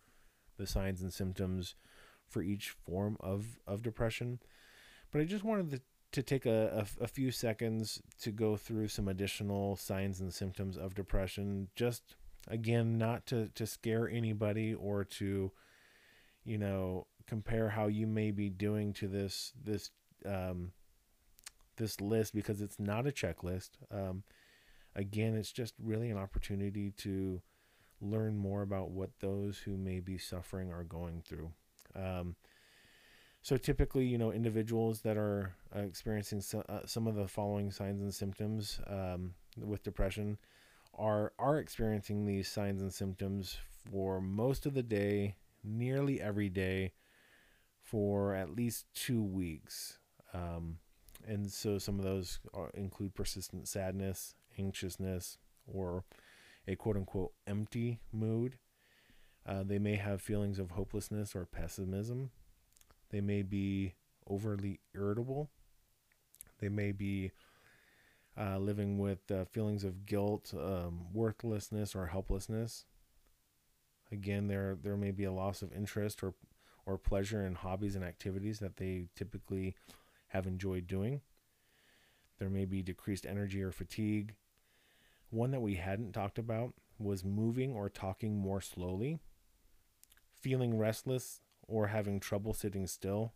[0.57, 1.75] the signs and symptoms
[2.27, 4.39] for each form of of depression
[5.11, 5.81] but i just wanted to,
[6.11, 10.77] to take a, a, a few seconds to go through some additional signs and symptoms
[10.77, 12.15] of depression just
[12.47, 15.51] again not to to scare anybody or to
[16.43, 19.89] you know compare how you may be doing to this this
[20.25, 20.71] um,
[21.77, 23.71] this list because it's not a checklist.
[23.91, 24.23] Um,
[24.95, 27.41] again, it's just really an opportunity to
[28.09, 31.51] learn more about what those who may be suffering are going through.
[31.95, 32.35] Um,
[33.41, 37.69] So typically, you know, individuals that are uh, experiencing so, uh, some of the following
[37.71, 40.39] signs and symptoms um, with depression
[40.97, 43.59] are are experiencing these signs and symptoms
[43.91, 46.93] for most of the day, nearly every day,
[47.83, 49.99] for at least two weeks.
[50.33, 50.79] Um,
[51.27, 55.37] and so some of those are, include persistent sadness, anxiousness,
[55.67, 56.03] or
[56.67, 58.57] a quote unquote empty mood.
[59.45, 62.31] Uh, they may have feelings of hopelessness or pessimism.
[63.11, 63.93] They may be
[64.27, 65.49] overly irritable.
[66.59, 67.31] They may be
[68.39, 72.85] uh, living with uh, feelings of guilt, um, worthlessness, or helplessness.
[74.11, 76.33] Again, there there may be a loss of interest or
[76.85, 79.75] or pleasure in hobbies and activities that they typically
[80.27, 81.21] have enjoyed doing.
[82.39, 84.35] There may be decreased energy or fatigue.
[85.29, 89.19] One that we hadn't talked about was moving or talking more slowly,
[90.39, 93.33] feeling restless or having trouble sitting still,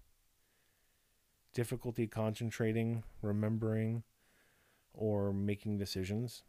[1.53, 4.03] difficulty concentrating, remembering,
[4.93, 6.43] or making decisions,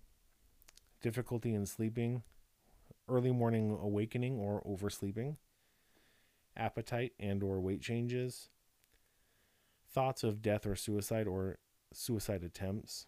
[1.01, 2.23] difficulty in sleeping,
[3.09, 5.37] early morning awakening or oversleeping,
[6.57, 8.51] appetite and or weight changes,
[9.93, 11.59] thoughts of death or suicide or
[11.93, 13.07] suicide attempts,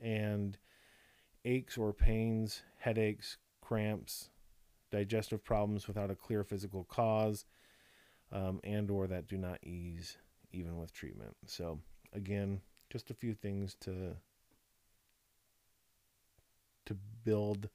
[0.00, 0.58] and
[1.44, 4.30] aches or pains, headaches, cramps,
[4.90, 7.44] digestive problems without a clear physical cause,
[8.32, 10.18] um, and or that do not ease
[10.52, 11.36] even with treatment.
[11.46, 11.80] So
[12.12, 12.60] again,
[12.90, 14.16] just a few things to
[16.86, 17.68] to build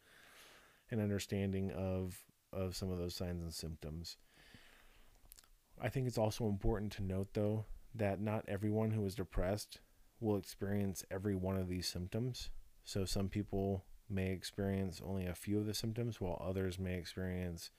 [0.90, 2.18] an understanding of
[2.52, 4.18] of some of those signs and symptoms.
[5.82, 9.80] I think it's also important to note though that not everyone who is depressed
[10.20, 12.50] will experience every one of these symptoms.
[12.84, 17.72] So some people may experience only a few of the symptoms while others may experience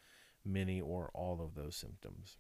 [0.45, 2.39] many or all of those symptoms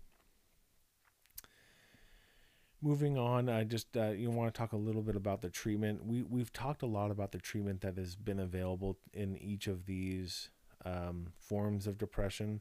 [2.84, 6.04] moving on, I just uh, you want to talk a little bit about the treatment.
[6.04, 9.86] We we've talked a lot about the treatment that has been available in each of
[9.86, 10.50] these
[10.84, 12.60] um, forms of depression.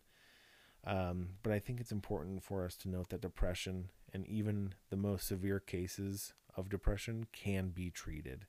[0.86, 4.98] Um, but I think it's important for us to note that depression and even the
[4.98, 8.46] most severe cases of depression can be treated.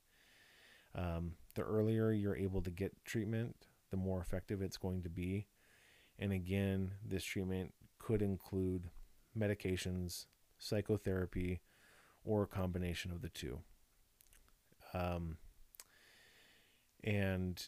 [0.95, 3.55] Um, the earlier you're able to get treatment,
[3.91, 5.47] the more effective it's going to be.
[6.17, 8.89] And again, this treatment could include
[9.37, 10.25] medications,
[10.57, 11.61] psychotherapy,
[12.23, 13.59] or a combination of the two.
[14.93, 15.37] Um,
[17.03, 17.61] and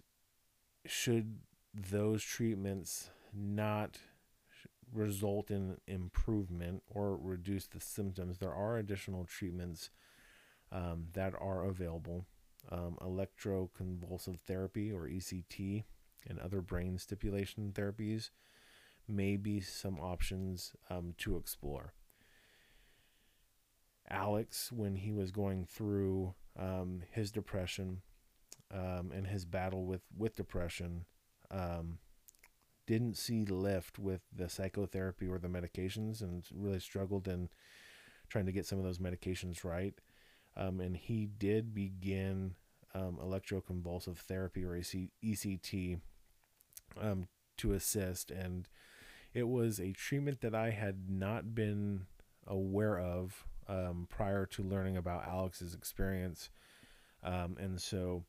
[0.85, 1.39] should
[1.73, 3.99] those treatments not
[4.93, 9.89] result in improvement or reduce the symptoms, there are additional treatments
[10.71, 12.25] um, that are available.
[12.69, 15.83] Um, electroconvulsive therapy or ECT
[16.27, 18.29] and other brain stimulation therapies
[19.07, 21.93] may be some options um, to explore.
[24.09, 28.01] Alex when he was going through um, his depression
[28.73, 31.05] um, and his battle with with depression.
[31.49, 31.99] Um,
[32.85, 37.49] didn't see lift with the psychotherapy or the medications, and really struggled in
[38.29, 39.93] trying to get some of those medications right.
[40.57, 42.55] Um, and he did begin
[42.95, 45.99] um, electroconvulsive therapy or AC- ECT
[46.99, 47.27] um,
[47.57, 48.67] to assist, and
[49.35, 52.07] it was a treatment that I had not been
[52.47, 56.49] aware of um, prior to learning about Alex's experience.
[57.23, 58.23] Um, and so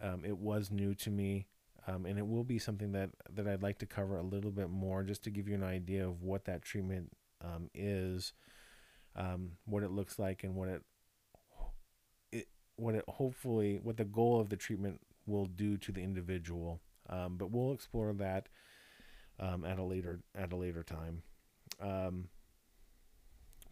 [0.00, 1.46] um, it was new to me.
[1.86, 4.70] Um, and it will be something that, that I'd like to cover a little bit
[4.70, 7.12] more just to give you an idea of what that treatment
[7.74, 8.32] is,
[9.66, 10.82] what it looks like, and what it
[12.76, 16.80] what it hopefully what the goal of the treatment will do to the individual.
[17.08, 18.48] but we'll explore that
[19.38, 21.22] at a later at a later time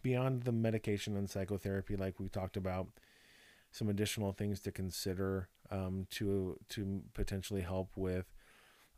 [0.03, 2.89] beyond the medication and psychotherapy, like we talked about,
[3.71, 8.27] some additional things to consider um, to to potentially help with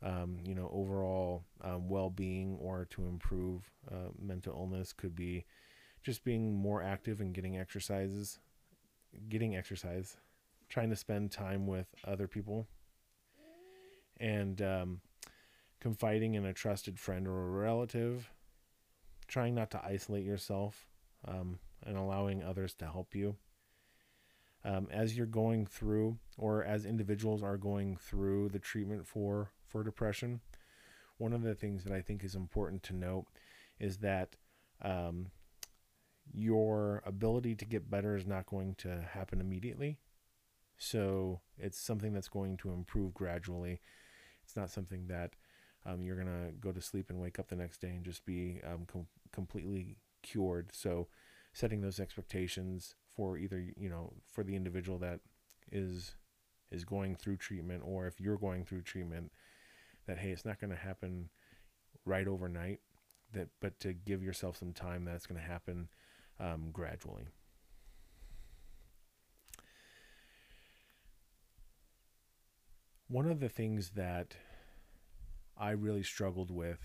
[0.03, 5.45] um, you know overall um, well-being or to improve uh, mental illness could be
[6.03, 8.39] just being more active and getting exercises,
[9.29, 10.17] getting exercise,
[10.69, 12.67] trying to spend time with other people,
[14.19, 15.01] and um,
[15.79, 18.31] confiding in a trusted friend or a relative.
[19.27, 20.87] Trying not to isolate yourself
[21.27, 23.35] um, and allowing others to help you.
[24.63, 29.83] Um, as you're going through, or as individuals are going through the treatment for for
[29.83, 30.41] depression,
[31.17, 33.25] one of the things that I think is important to note
[33.79, 34.35] is that
[34.81, 35.27] um,
[36.33, 39.99] your ability to get better is not going to happen immediately.
[40.77, 43.81] So it's something that's going to improve gradually.
[44.43, 45.33] It's not something that
[45.85, 48.25] um, you're going to go to sleep and wake up the next day and just
[48.25, 50.69] be um, com- completely cured.
[50.73, 51.07] So
[51.53, 55.21] setting those expectations for either you know for the individual that
[55.71, 56.15] is
[56.69, 59.31] is going through treatment or if you're going through treatment
[60.05, 61.29] that hey it's not going to happen
[62.05, 62.81] right overnight
[63.31, 65.87] that but to give yourself some time that's going to happen
[66.39, 67.27] um, gradually
[73.07, 74.35] one of the things that
[75.57, 76.79] i really struggled with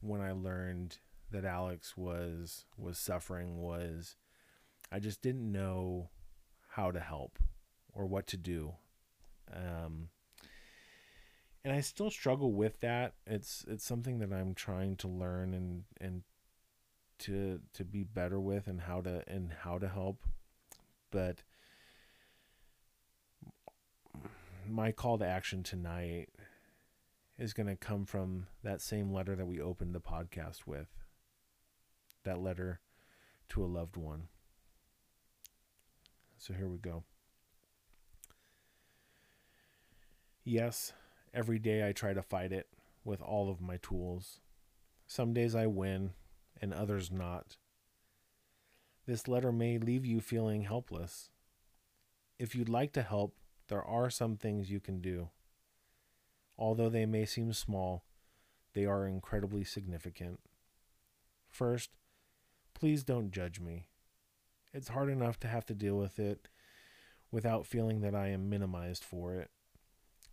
[0.00, 0.98] when i learned
[1.30, 4.16] that alex was was suffering was
[4.90, 6.08] i just didn't know
[6.70, 7.38] how to help
[7.92, 8.74] or what to do
[9.54, 10.08] um,
[11.64, 13.14] and I still struggle with that.
[13.26, 16.22] It's it's something that I'm trying to learn and and
[17.20, 20.22] to to be better with and how to and how to help.
[21.10, 21.42] But
[24.68, 26.28] my call to action tonight
[27.38, 30.88] is going to come from that same letter that we opened the podcast with.
[32.24, 32.80] That letter
[33.50, 34.28] to a loved one.
[36.36, 37.04] So here we go.
[40.44, 40.92] Yes,
[41.32, 42.68] every day I try to fight it
[43.04, 44.40] with all of my tools.
[45.06, 46.12] Some days I win,
[46.60, 47.56] and others not.
[49.06, 51.30] This letter may leave you feeling helpless.
[52.38, 53.36] If you'd like to help,
[53.68, 55.30] there are some things you can do.
[56.58, 58.04] Although they may seem small,
[58.74, 60.40] they are incredibly significant.
[61.48, 61.90] First,
[62.74, 63.86] please don't judge me.
[64.72, 66.48] It's hard enough to have to deal with it
[67.30, 69.50] without feeling that I am minimized for it.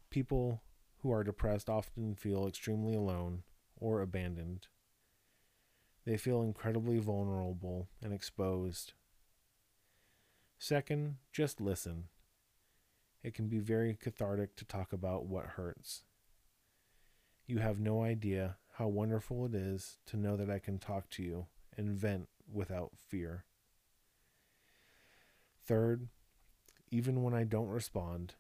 [0.09, 0.61] People
[0.97, 3.43] who are depressed often feel extremely alone
[3.78, 4.67] or abandoned.
[6.06, 8.93] They feel incredibly vulnerable and exposed.
[10.60, 12.06] Second, just listen.
[13.24, 16.03] It can be very cathartic to talk about what hurts.
[17.47, 21.24] You have no idea how wonderful it is to know that I can talk to
[21.24, 23.45] you and vent without fear.
[25.66, 26.08] Third,
[26.91, 28.36] even when I don't respond,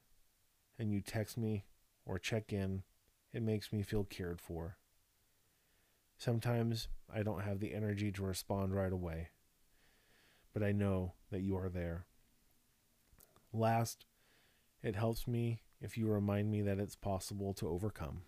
[0.77, 1.65] and you text me
[2.05, 2.83] or check in,
[3.33, 4.77] it makes me feel cared for.
[6.17, 9.29] Sometimes I don't have the energy to respond right away,
[10.53, 12.05] but I know that you are there.
[13.53, 14.05] Last,
[14.81, 18.21] it helps me if you remind me that it's possible to overcome.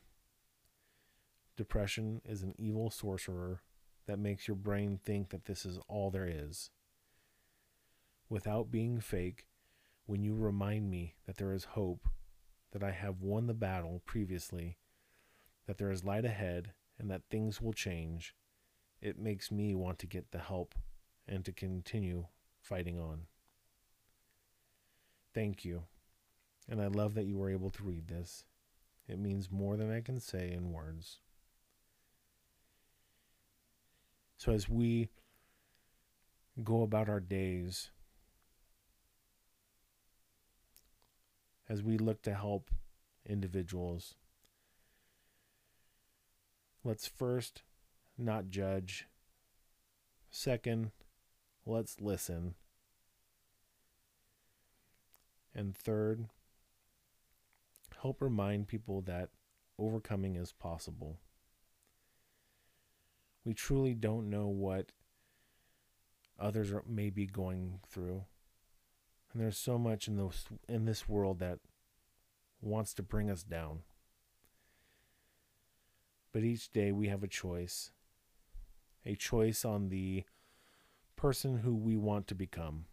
[1.55, 3.61] Depression is an evil sorcerer
[4.05, 6.69] that makes your brain think that this is all there is.
[8.29, 9.47] Without being fake,
[10.05, 12.07] when you remind me that there is hope
[12.71, 14.77] that I have won the battle previously,
[15.65, 18.35] that there is light ahead, and that things will change,
[19.01, 20.75] it makes me want to get the help
[21.27, 22.25] and to continue
[22.61, 23.27] fighting on.
[25.33, 25.83] Thank you,
[26.69, 28.43] and I love that you were able to read this.
[29.07, 31.19] It means more than I can say in words.
[34.37, 35.09] So, as we
[36.63, 37.91] go about our days,
[41.69, 42.71] as we look to help
[43.25, 44.15] individuals.
[46.87, 47.63] Let's first
[48.17, 49.07] not judge.
[50.29, 50.91] Second,
[51.65, 52.55] let's listen.
[55.53, 56.29] And third,
[58.01, 59.31] help remind people that
[59.77, 61.17] overcoming is possible.
[63.43, 64.93] We truly don't know what
[66.39, 68.23] others are, may be going through.
[69.33, 70.31] And there's so much in
[70.69, 71.59] in this world that
[72.61, 73.79] wants to bring us down.
[76.37, 77.89] But each day we have a choice.
[79.07, 80.23] A choice on the
[81.15, 82.85] person who we want to become.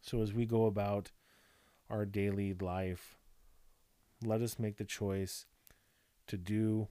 [0.00, 1.10] So as we go about
[1.90, 3.18] our daily life,
[4.24, 5.46] let us make the choice
[6.28, 6.86] to do,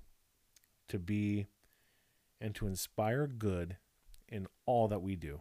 [0.90, 1.48] to be,
[2.42, 3.78] and to inspire good
[4.28, 5.40] in all that we do.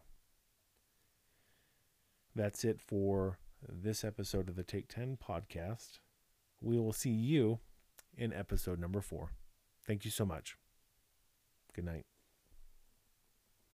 [2.36, 5.98] That's it for this episode of the Take 10 podcast.
[6.60, 7.58] We will see you
[8.16, 9.32] in episode number four.
[9.90, 10.56] Thank you so much.
[11.74, 12.06] Good night.